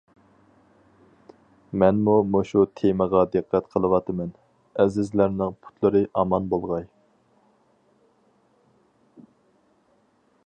مەنمۇ 1.81 2.15
مۇشۇ 2.35 2.63
تېمىغا 2.81 3.21
دىققەت 3.35 3.67
قىلىۋاتىمەن، 3.75 4.31
ئەزىزلەرنىڭ 4.85 5.55
پۇتلىرى 5.67 6.03
ئامان 6.23 6.51
بولغاي. 6.55 6.89